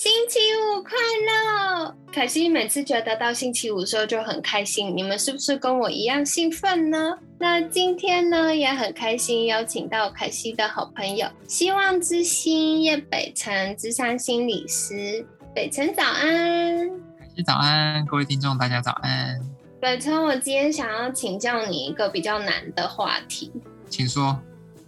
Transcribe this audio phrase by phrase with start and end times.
[0.00, 0.92] 星期五快
[1.26, 1.94] 乐！
[2.10, 7.18] 凯西每次觉得到星期五的时候就很开心，你们是不是跟我一样兴奋呢？
[7.38, 15.22] 那今天呢也很开心，邀请到凯西的好朋友希望之星叶北辰智商心理师。
[15.54, 16.88] 北辰早安！
[17.18, 19.38] 凯西早安，各位听众大家早安。
[19.82, 23.52] 北辰，我今天想要请教你一个比较难的话题，
[23.90, 24.40] 请说。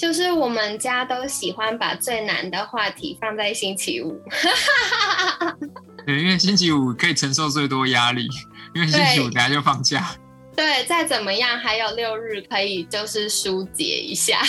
[0.02, 4.20] 就是我们家都喜欢把最难的话题放在星期五，
[6.04, 8.28] 对，因为星期五可以承受最多压力，
[8.74, 10.04] 因为星期五等下就放假。
[10.56, 14.40] 对，再怎么样还有六日可以就是疏解一下。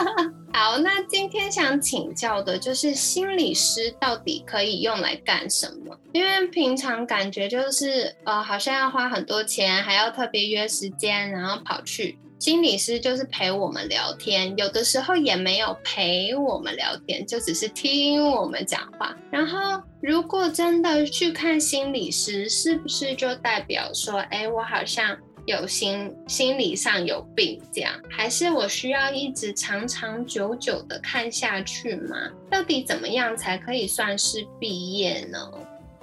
[0.52, 5.98] 好，那今天想请教的就是心理师到底可以用来干什么？
[6.12, 12.18] 因为平常感觉就是呃，好像要花很多钱，还要特别约时间，然后跑去。
[12.38, 19.16] 心理师就是陪我们聊天，有的时候也没有陪我们聊天，就只是听我们讲话。
[19.28, 27.92] 然后，如果真的去看心理师，是不是就代表说，哎，我好像有心心理上有病这样？
[28.08, 32.16] 还是我需要一直长长久久的看下去吗？
[32.48, 35.38] 到底怎么样才可以算是毕业呢？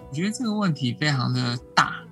[0.09, 2.03] 我觉得这个问题非常的大，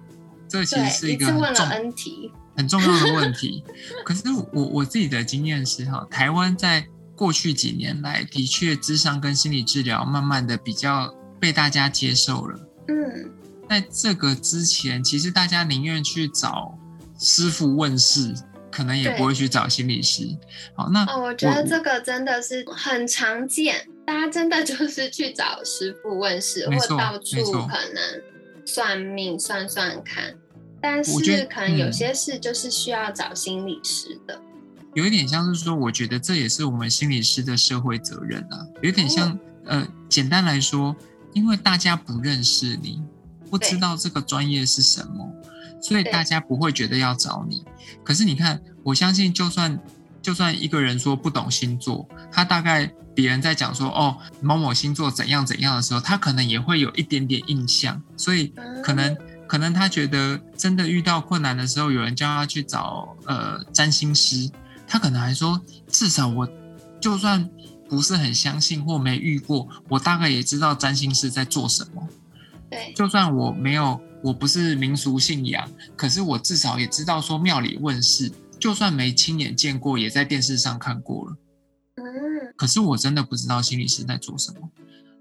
[0.48, 2.32] 这其实是一个问了 N 题。
[2.56, 3.64] 很重要的问题，
[4.06, 12.60] 可是我我自己的经验是哈，台湾在过去几年来的确智商跟心理治疗慢慢的比较被大家接受了。
[12.88, 13.32] 嗯，
[13.70, 16.78] 在这个之前，其实大家宁愿去找
[17.20, 18.34] 师傅问事，
[18.72, 20.28] 可能也不会去找心理师。
[20.76, 28.22] 好，那哦，我觉得这个真的是很常见，大家真的就是去找师傅问事，或到处可能
[28.66, 30.36] 算命算算看。
[30.84, 34.38] 但是可能有些事就是需要找心理师的，
[34.94, 38.68] 有一点像是说，我觉得这也是我们心理师的社会责任啊。
[38.82, 40.94] 有点像，呃，简单来说，
[41.32, 43.02] 因为大家不认识你，
[43.50, 45.34] 不知道这个专业是什么，
[45.82, 47.64] 所以大家不会觉得要找你。
[48.04, 49.80] 可是你看，我相信，就算
[50.22, 59.18] 就算一个人说不懂星座，他大概别人在讲说哦某某星座怎样怎样的时候，他可能也会有一点点印象，所以可能。
[59.54, 64.50] 可能他觉得真的遇到困难的时候，有人叫他去找呃占星师，
[64.88, 66.50] 他可能还说，至少我
[67.00, 67.48] 就算
[67.88, 72.10] 不是很相信或没遇过，我大概也知道占星师在做什么。
[72.72, 81.38] 对，就算我没有，我不是民俗信仰，可是我至少也知道说庙里问事，就算没亲眼见过，也在电视上看过了。
[81.98, 82.04] 嗯，
[82.58, 84.68] 可是我真的不知道心理师在做什么。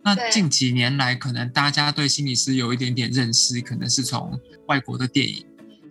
[0.05, 5.47] 那近几年来，可能大家对心理师有一点点认识，可能是从外国的电影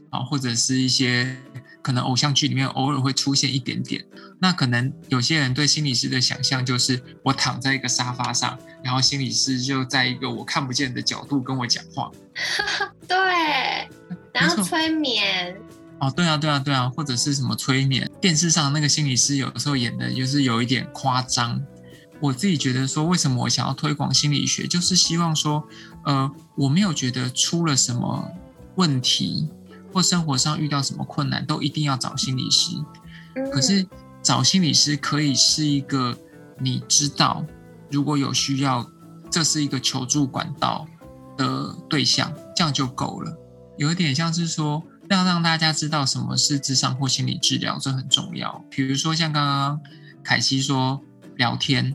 [0.10, 1.38] 啊，或者是一些
[1.82, 4.04] 可能偶像剧里面偶尔会出现一点点。
[4.40, 12.12] 那可能有些人对心理师的想象就是，我躺在一个沙发上，然后心理师就在一个我看不见的角度跟我讲话。
[13.08, 13.18] 对，
[14.34, 15.56] 然后催眠。
[16.00, 18.10] 哦，对啊，对啊，对啊，或者是什么催眠？
[18.20, 21.62] 电视上那个心理师有的时候演的就是有一点夸张。
[22.22, 25.68] 我自己觉得说，为什么我想要推广心理学，就是希望说，
[26.06, 28.32] 呃，我没有觉得出了什么
[28.76, 29.50] 问题，
[29.92, 32.78] 或生活上遇到什么困难，都一定要找心理师。
[33.52, 33.88] 可是
[34.22, 36.16] 找心理师可以是一个
[36.60, 37.44] 你知道，
[37.90, 38.88] 如果有需要，
[39.32, 40.88] 这是一个求助管道
[41.36, 43.36] 的对象，这样就够了。
[43.80, 48.64] 有一点像是说，要让大家知道什么是智商或心理治疗，这很重要。
[48.70, 49.80] 比如说像刚刚
[50.24, 51.02] 凯西说。
[51.38, 51.94] 聊天，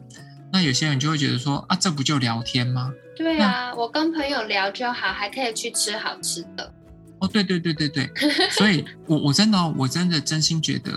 [0.53, 2.93] 那有些人就会觉得说啊，这不就聊天吗？
[3.17, 6.73] 对啊，我跟朋友聊就好，还可以去吃好吃的。
[7.19, 8.11] 哦，对对对对对，
[8.53, 10.93] 所以我我真的我真的真心觉得，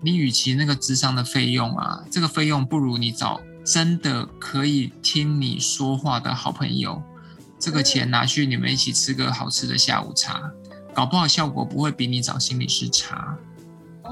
[0.00, 7.02] 你与其那个智商的费用啊，这个费用不如你找真的可以听你说话的好朋友，
[7.58, 10.50] 这个钱拿去你们一起吃个好吃的下午茶，
[10.94, 13.36] 搞不好效果不会比你找心理师差。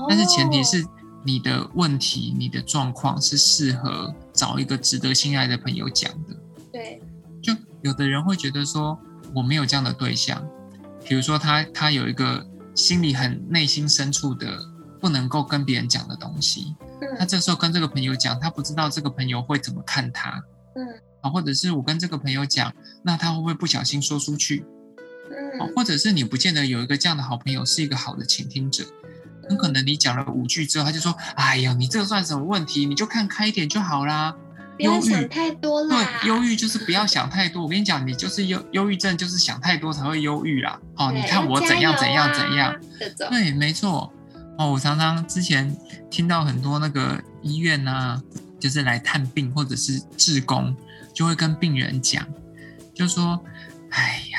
[0.09, 0.85] 但是前提是。
[1.27, 6.37] 你的问题、你的状况是适合找一个值得信赖的朋友讲的。
[6.73, 7.03] 对，
[7.43, 7.53] 就
[7.83, 8.97] 有的人会觉得说
[9.35, 10.41] 我没有这样的对象，
[11.05, 12.47] 比如说他他有一个
[12.77, 14.57] 心里很内心深处的
[15.01, 16.77] 不能够跟别人讲的东西，
[17.19, 20.41] 他这时候跟这个朋友讲，他不知道这个朋友会怎么看他，
[20.77, 20.87] 嗯，
[21.23, 24.65] 啊，或者是我跟这个朋友讲，那他会不会不小心说出去？
[25.31, 28.85] 嗯，嗯，或者是你不见得有一个这样的好朋友是一个好的倾听者，
[29.49, 32.85] 很可能你讲了五句之后，他就说：“哎呀，你这算什么问题？
[32.87, 34.35] 你就看开一点就好啦。”
[34.77, 35.97] 不要忧郁想太多啦。
[36.21, 37.63] 对，忧郁就是不要想太多。
[37.63, 40.79] 我跟你讲，你就是忧忧郁症，就是想太多才会忧郁啦。
[40.97, 42.79] 哦，你看我怎样怎样怎样。
[43.31, 44.13] 对，没错。
[44.59, 45.75] 哦，我常常之前
[46.11, 48.21] 听到很多那个医院啊，
[48.61, 50.77] 就是来探病或者是志工，
[51.15, 52.27] 就会跟病人讲，
[52.95, 53.43] 就说
[53.89, 54.39] ：“哎呀，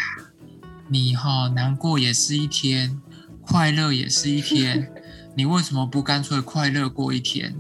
[0.88, 3.02] 你哈、难过也是一天，
[3.48, 4.92] 快乐也是一天，
[5.36, 7.56] 你为什么不干脆快乐过一天？”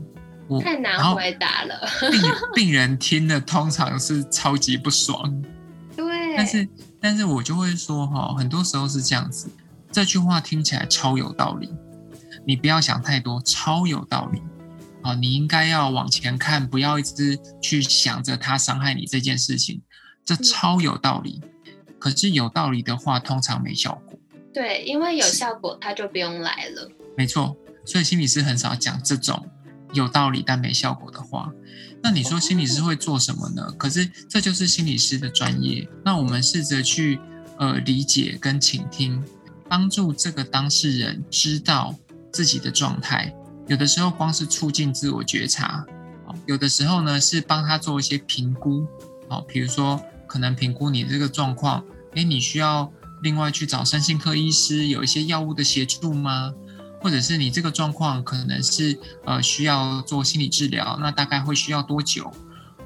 [0.49, 1.87] 我太难回答了。
[2.09, 2.21] 病
[2.53, 5.43] 病人听了通常是超级不爽，
[5.95, 6.69] 对，但是
[7.01, 9.49] 但是我就会说哈，很多时候是这样子，
[9.91, 11.69] 这句话听起来超有道理，
[12.45, 14.41] 你不要想太多，超有道理。
[15.03, 19.81] 啊，你应该要往前看，不要一直去想着他伤害你这件事情，
[20.25, 21.41] 这超有道理。
[21.99, 24.06] 可是有道理的话，通常没效果。
[24.53, 26.89] 对，因为有效果，他就不用来了。
[27.15, 27.55] 没错，
[27.85, 29.47] 所以心理师很少讲这种
[29.93, 31.51] 有道理但没效果的话。
[32.01, 33.73] 那你说心理师会做什么呢？
[33.77, 35.87] 可是这就是心理师的专业。
[36.05, 37.19] 那我们试着去
[37.57, 39.23] 呃理解跟倾听，
[39.67, 41.95] 帮助这个当事人知道
[42.31, 43.33] 自己的状态。
[43.67, 45.85] 有的时候光是促进自我觉察，
[46.25, 48.87] 哦有的时候呢是帮他做一些评估，
[49.27, 51.83] 好，比如说可能评估你这个状况，
[52.13, 52.89] 诶，你需要
[53.21, 56.53] 另外去找身心科医师有一些药物的协助吗？
[56.99, 62.31] 或者是你这个状况可能是呃需要做心理治疗，那大概会需要多久？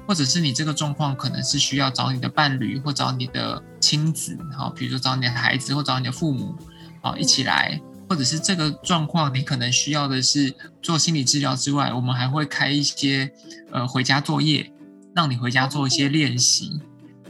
[0.06, 6.54] 或者是你这个状况可能是需要找你的伴侣或找你的亲子，好，比如说找你的孩子或找你的父母，
[7.00, 10.52] 好一起来，或者是这个状况你可能需要的是
[10.82, 13.32] 做心理治疗之外，我们还会开一些
[13.70, 14.70] 呃回家作业，
[15.14, 16.80] 让你回家做一些练习。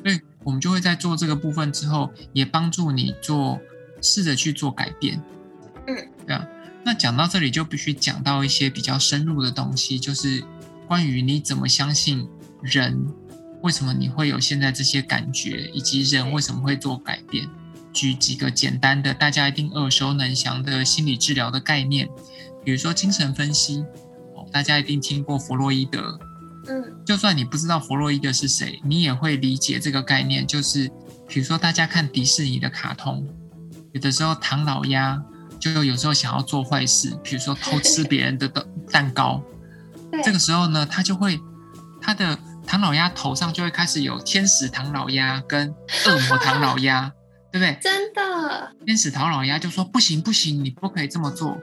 [0.03, 3.61] 所以我们就会在做这个部分之后，也帮助你做
[4.01, 5.23] 试着去做改变。
[5.87, 5.97] 嗯，
[6.27, 6.47] 对啊。
[6.85, 10.43] 那讲到这里就必须讲到一些比较深入的东西，就是
[10.89, 12.29] 关于你怎么相信
[12.61, 13.07] 人，
[13.61, 17.49] 为什么你会有现在这些感觉，以及人为什么会做改变。
[17.93, 22.09] 举几个简单的、大家一定耳熟能详的心理治疗的概念，
[22.65, 23.85] 比如说精神分析，
[24.35, 26.19] 哦，大家一定听过弗洛伊德。
[26.69, 30.47] 嗯，就算你不知道弗洛伊德是谁，你也会理解这个概念。
[30.47, 30.91] 就是
[31.29, 33.27] 比如说，大家看迪士尼的卡通，
[33.93, 35.21] 有的时候唐老鸭
[35.59, 39.43] 就有时候想要做坏事，比如说偷吃别人的蛋蛋糕。
[40.23, 41.41] 这个时候呢，他就会
[42.01, 45.69] 他的唐老鸭头上就会开始有天使唐老鸭跟
[46.07, 47.11] 恶魔唐老鸭，
[47.51, 47.77] 对不对？
[47.83, 51.59] 真的，天使唐老鸭就说不行不行，你不可以这么做。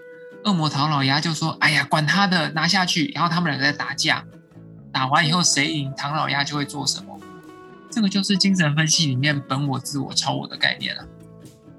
[0.45, 4.23] 恶魔唐老鸭就说：“哎呀，管他的，拿下去。”然后他们两个在打架，
[4.91, 7.19] 打完以后谁赢，唐老鸭就会做什么。
[7.91, 11.07] 这个就是精神分析里面本我、自我、超我的概念了。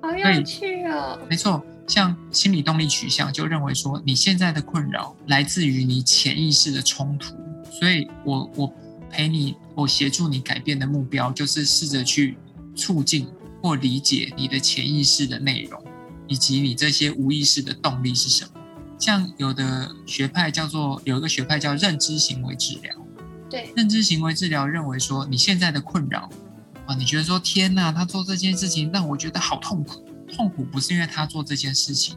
[0.02, 1.18] 好有趣哦。
[1.28, 7.36] 没错，像心理动力取向就认为说，你现在的困扰来自于你潜意识的冲突，
[7.70, 8.72] 所以我我
[9.10, 12.36] 陪你，我协助你改变的目标就是试着去
[12.74, 13.28] 促进
[13.62, 15.80] 或理解你的潜意识的内容，
[16.26, 18.59] 以及你这些无意识的动力是什么。
[19.00, 22.94] 像有的学派叫做有一个学派叫认知行为治疗，
[23.48, 26.28] 对，认知行为治疗认为说你现在的困扰
[26.86, 30.06] 啊，你觉得说天哪，他做这件事情让我觉得好痛苦。
[30.32, 32.16] 痛苦不是因为他做这件事情，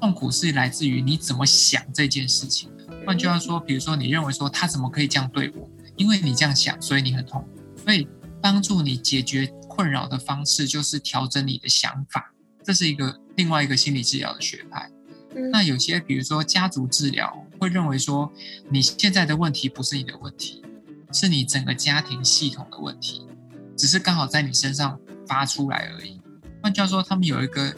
[0.00, 2.68] 痛苦是来自于你怎么想这件事情。
[3.06, 7.82] 换句话说，比如说你认为说他怎么可以这样对我，因为你这样想，所以你很痛苦。
[7.84, 8.08] 所以
[8.40, 12.32] 帮助你解决困扰的方式就是调整你的想法，
[12.64, 14.90] 这是一个另外一个心理治疗的学派。
[15.34, 18.32] 嗯那有些比如说家族治疗会认为说，
[18.68, 20.62] 你现在的问题不是你的问题，
[21.12, 23.26] 是你整个家庭系统的问题，
[23.76, 26.20] 只是刚好在你身上发出来而已。
[26.62, 27.74] 换句话说，他们有一个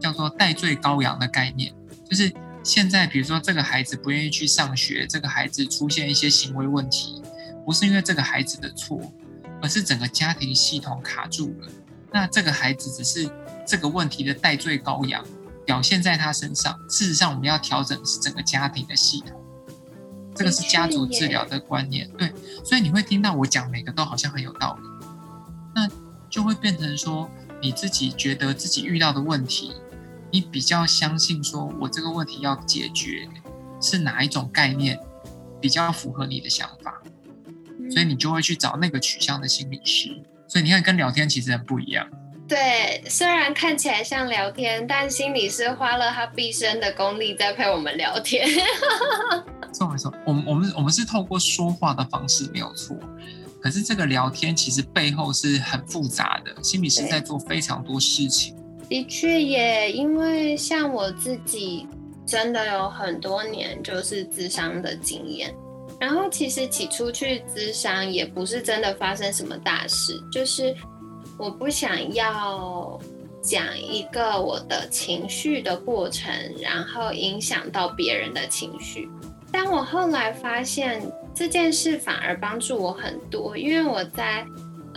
[0.00, 1.72] 叫做代罪羔羊的概念，
[2.08, 2.32] 就是
[2.64, 7.22] 现在比如说这个孩子不愿意去上学，这个孩子出现一些行为问题，
[7.64, 9.00] 不是因为这个孩子的错，
[9.60, 11.68] 而是整个家庭系统卡住了。
[12.12, 13.30] 那这个孩子只是
[13.66, 15.24] 这个问题的代罪羔羊。
[15.64, 16.78] 表现在他身上。
[16.88, 19.40] 事实上，我们要调整的是整个家庭的系统，
[20.34, 22.10] 这个是家族治疗的观念。
[22.18, 22.32] 对，
[22.64, 25.06] 所以你会听到我讲每个都好像很有道理，
[25.74, 25.88] 那
[26.28, 29.72] 就会变成说你自己觉得自己遇到的问题，
[30.30, 33.28] 你比较相信说我这个问题要解决
[33.80, 34.98] 是哪一种概念
[35.60, 37.00] 比较符合你的想法，
[37.90, 40.22] 所以你就会去找那个取向的心理师。
[40.48, 42.06] 所以你看，跟聊天其实很不一样。
[42.52, 48.46] 对，虽然看起来像聊天，但心里是花了他毕生的功力在陪我们聊天。
[49.72, 52.94] 错没错，我们我们我们是透过说话的方式没有错，
[53.58, 58.54] 可是这个聊天其实背后是很复杂的，心理师在做非常多事情。
[58.86, 61.88] 的确也，因为像我自己
[62.26, 65.54] 真的有很多年就是智商的经验，
[65.98, 70.76] 然后其实起初去咨商也不是真的发生什么大事，就是
[71.42, 72.96] 我不想要
[73.42, 79.10] 讲一个我的情绪的过程，然后影响到别人的情绪。
[79.50, 81.02] 但我后来发现
[81.34, 84.46] 这件事反而帮助我很多，因为我在。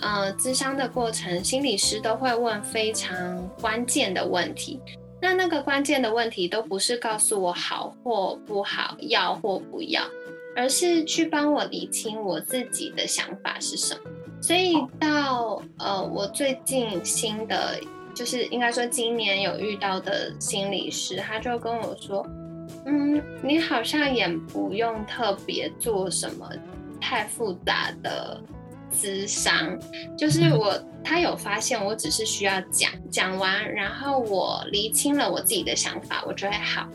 [0.02, 4.78] 呃，咨商的过程，心理师都会问非常关键的问题。
[5.22, 10.04] 那那个关键的问题都不是告诉我好或不好，要或不要，
[10.54, 14.02] 而是去帮我理清我自己的想法是什么。
[14.46, 17.80] 所以到呃，我最近新的，
[18.14, 22.24] 就是应该说今年有遇到的心理师，他就跟我说，
[22.86, 26.48] 嗯，你好像也不用特别做什么
[27.02, 28.40] 太复杂的。
[28.94, 29.78] 咨商
[30.16, 36.88] 就是我，他有发现我只是需要讲讲完，然后我厘清了我自己的想法，我就会好。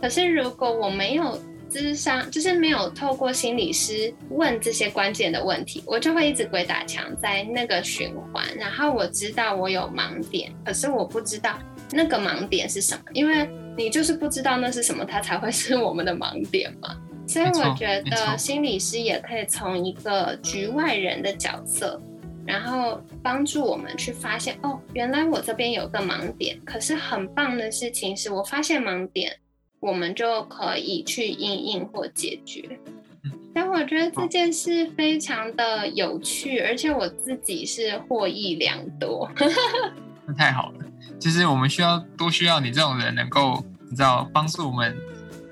[0.00, 1.36] 可是如果我没有
[1.70, 8.44] 咨商，就是没有透过心理师问这些关键的问题，我就会一直鬼打墙在那个循环。
[8.56, 11.58] 然后我知道我有盲点，可是我不知道
[11.92, 16.96] 那个盲点是什么，因为你就是不知道那是什么，它才会是我们的盲点嘛。
[17.26, 22.00] 所以我觉得心理师也可以从一个局外人的角色，
[22.46, 26.58] 然后帮助我们去发现哦，原来我这边有个盲点。
[26.64, 29.36] 可是很棒的事情是我发现盲点，
[29.80, 32.78] 我们就可以去应应或解决。
[33.54, 39.30] 但我觉得这件事非常的有趣，而且我自己是获益良多。
[40.26, 40.84] 那太好了，
[41.18, 44.96] 就是我们需要多需要你这种人，能够你知道帮助我们。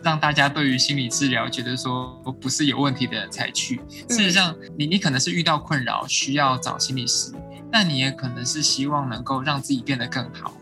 [0.03, 3.81] 让大家对于心理治疗觉得说不是有问题的人才去。
[4.09, 7.33] 事实上，你你可能是遇到困扰需要找心理师，
[7.73, 10.53] 但你也可能是希望能够让自己变得更好，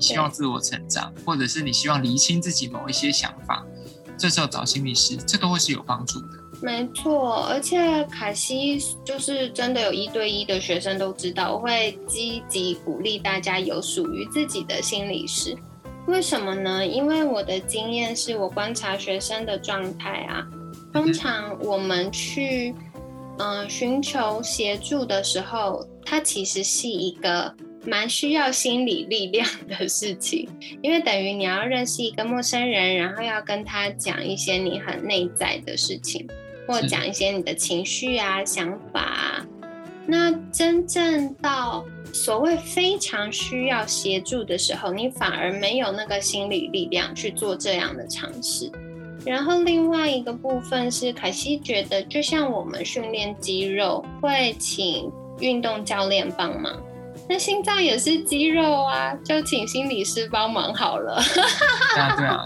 [0.00, 3.62] 你希望自我成长，或者是你希望厘清自己某一些想法，
[4.16, 6.28] 这时候找心理师，这都会是有帮助的。
[6.62, 15.54] 没错，而且凯西就是真的有一对一的学生都知道，我会积极鼓励大家有属于自己的心理师。
[16.06, 16.86] 为什么呢？
[16.86, 20.46] 因为我的经验是我观察学生的状态啊，
[20.94, 22.74] 通常我们去
[23.36, 27.54] 嗯寻求协助的时候，它其实是一个
[27.84, 30.48] 蛮需要心理力量的事情，
[30.82, 36.26] 因为等于你要认识一个陌生人，然后要跟他讲一些你很内在的事情，
[36.66, 39.46] 或讲一些你的情绪啊、想法啊，
[40.06, 41.84] 那真正到。
[42.12, 48.68] 所谓非常需要协助的时候，你反而没有那个心理力量去做这样的尝试。
[49.24, 55.08] 然后另外一个部分是，凯西觉得，就像我们训练肌肉会请
[55.38, 56.82] 运动教练帮忙，
[57.30, 61.22] 那心脏也是肌肉啊，就请心理师帮忙好了。
[61.94, 62.44] 对啊，对啊，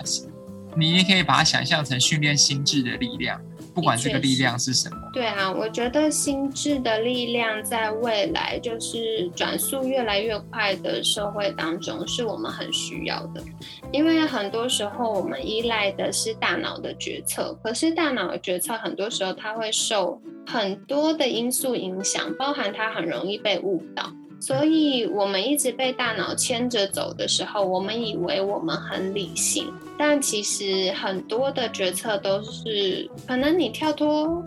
[0.76, 3.41] 你也可以把它想象成训练心智的力量。
[3.75, 13.43] 不管这个力量是什么，对啊，我觉得心智的力量在未来就是转速越来越快的社会当中，是我们很需要的。
[13.91, 24.12] 因为很多时候我们依赖的是大脑的决策，可是大脑的决策很多时候它会受很多的因素影响，包含它很容易被误导。
[24.46, 34.44] 所以，我们一直被大脑牵着走的时候，我们以为我们很理性，但其实很多的决策都是可能你跳脱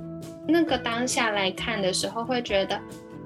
[0.48, 2.80] 那个当下来看的时候，会觉得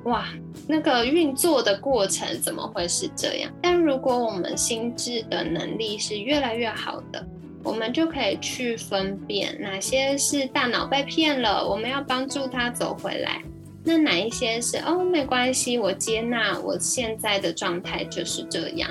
[0.05, 0.29] 哇，
[0.65, 3.51] 那个运作的过程怎么会是这样？
[3.61, 7.21] 但如果我们心智的能力是越来越好的，
[7.65, 13.41] 我们就可以去分辨哪些是大脑被骗了，我们要帮助他走回来。
[13.83, 15.03] 那哪一些是哦？
[15.03, 18.89] 没关系，我接纳我现在的状态就是这样。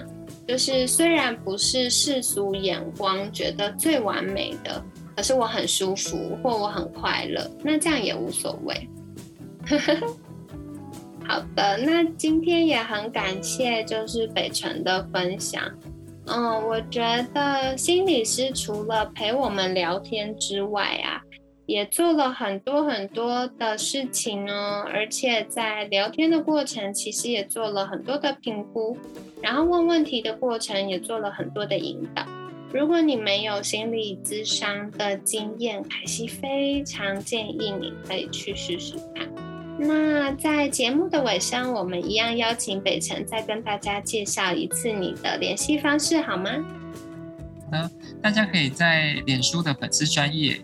[0.49, 4.85] 就是虽然不是世俗眼光觉得最完美的，
[5.17, 8.89] 可是我很舒服或我很快乐，那这样也无所谓。
[11.25, 15.63] 好的，那今天也很感谢就是北辰的分享。
[16.27, 17.01] 嗯，我觉
[17.33, 21.23] 得心理师除了陪我们聊天之外啊。
[21.71, 28.99] 也做了很多很多的事情哦，而且在聊天的过程，其实也做了很多的评估，
[29.41, 32.27] 然后问问题的过程也做了很多的引导。
[32.73, 39.29] 如果你没有心理咨商的经验，凯西非常建议你可以去试试看。
[39.79, 46.51] 那在节目的尾声，我们一样邀请北辰再跟大家介绍一次你的联系方式，好吗？
[47.71, 50.61] 好的，大家可以在脸书的粉丝专业。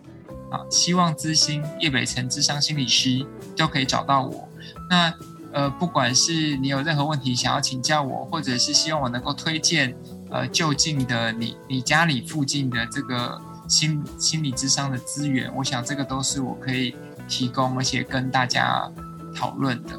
[0.71, 4.49] 希望资心叶北辰智商心理师都可以找到我。
[4.89, 5.13] 那
[5.53, 9.97] 呃，不管是你有任何问题想要请教我，或者是希望我能够推荐
[10.31, 16.95] 呃就近的你你家里附近的这个心心理智商的资源，我想这个都是我可以
[17.27, 18.91] 提供，而且跟大家
[19.35, 19.99] 讨论的。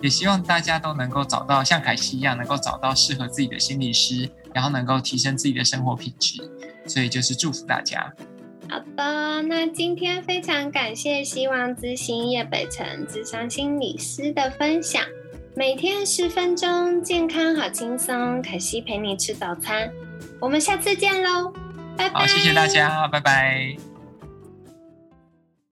[0.00, 6.50] 也希望大家都能够找到像凯西一样，能够找到适合自己的心理师，然后能够提升自己的生活品质。
[6.86, 8.12] 所以就是祝福大家。
[8.74, 15.00] 好的，那今天非常感谢希望之星叶北辰智商心理师的分享。
[15.54, 18.42] 每天十分钟，健康好轻松。
[18.42, 19.88] 凯西陪你吃早餐，
[20.40, 21.52] 我们下次见喽，
[21.96, 22.18] 拜拜。
[22.18, 23.93] 好，谢谢大家，拜拜。